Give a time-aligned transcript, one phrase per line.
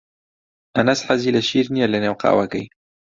[0.77, 2.65] ئەنەس حەزی لە شیر نییە لەنێو قاوەکەی.